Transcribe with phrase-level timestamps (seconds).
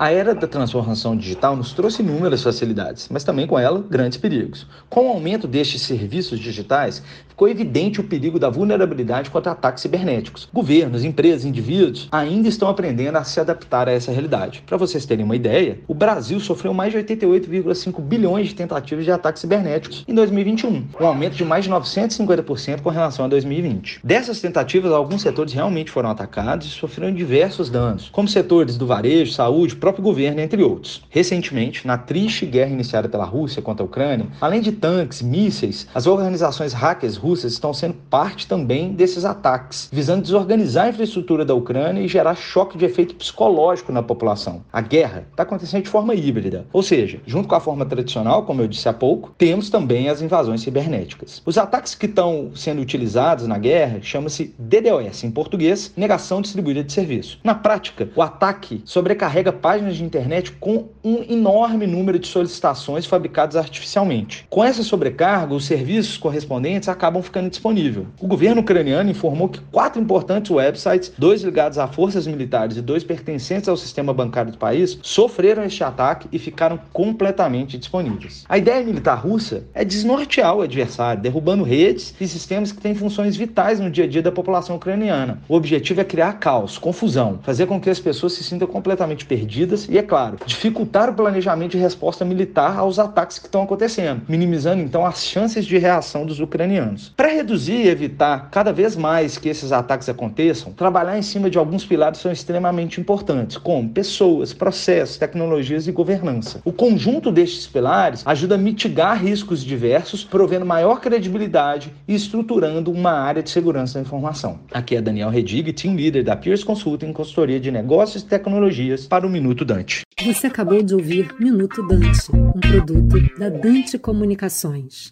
[0.00, 4.66] A era da transformação digital nos trouxe inúmeras facilidades, mas também com ela grandes perigos.
[4.88, 10.48] Com o aumento destes serviços digitais, ficou evidente o perigo da vulnerabilidade contra ataques cibernéticos.
[10.50, 14.62] Governos, empresas, indivíduos ainda estão aprendendo a se adaptar a essa realidade.
[14.66, 19.12] Para vocês terem uma ideia, o Brasil sofreu mais de 88,5 bilhões de tentativas de
[19.12, 24.00] ataques cibernéticos em 2021, um aumento de mais de 950% com relação a 2020.
[24.02, 29.32] Dessas tentativas, alguns setores realmente foram atacados e sofreram diversos danos, como setores do varejo,
[29.32, 31.02] saúde, próprio governo, entre outros.
[31.10, 36.06] Recentemente, na triste guerra iniciada pela Rússia contra a Ucrânia, além de tanques, mísseis, as
[36.06, 42.02] organizações hackers russas estão sendo parte também desses ataques, visando desorganizar a infraestrutura da Ucrânia
[42.02, 44.62] e gerar choque de efeito psicológico na população.
[44.72, 48.62] A guerra está acontecendo de forma híbrida, ou seja, junto com a forma tradicional, como
[48.62, 51.42] eu disse há pouco, temos também as invasões cibernéticas.
[51.44, 56.92] Os ataques que estão sendo utilizados na guerra chama-se DDoS, em português, negação distribuída de
[56.92, 57.40] serviço.
[57.42, 63.06] Na prática, o ataque sobrecarrega páginas páginas de internet com um enorme número de solicitações
[63.06, 64.44] fabricadas artificialmente.
[64.50, 68.04] Com essa sobrecarga, os serviços correspondentes acabam ficando disponíveis.
[68.20, 73.04] O governo ucraniano informou que quatro importantes websites, dois ligados a forças militares e dois
[73.04, 78.44] pertencentes ao sistema bancário do país, sofreram este ataque e ficaram completamente disponíveis.
[78.48, 83.36] A ideia militar russa é desnortear o adversário, derrubando redes e sistemas que têm funções
[83.36, 85.38] vitais no dia a dia da população ucraniana.
[85.48, 89.59] O objetivo é criar caos, confusão, fazer com que as pessoas se sintam completamente perdidas
[89.88, 94.82] e, é claro, dificultar o planejamento de resposta militar aos ataques que estão acontecendo, minimizando
[94.82, 97.12] então as chances de reação dos ucranianos.
[97.16, 101.58] Para reduzir e evitar cada vez mais que esses ataques aconteçam, trabalhar em cima de
[101.58, 106.60] alguns pilares são extremamente importantes, como pessoas, processos, tecnologias e governança.
[106.64, 113.12] O conjunto destes pilares ajuda a mitigar riscos diversos, provendo maior credibilidade e estruturando uma
[113.12, 114.60] área de segurança da informação.
[114.72, 119.26] Aqui é Daniel Redig, team leader da Peers Consulting, consultoria de negócios e tecnologias para
[119.26, 120.02] o Minuto Dante.
[120.24, 125.08] Você acabou de ouvir Minuto Dante, um produto da Dante Comunicações.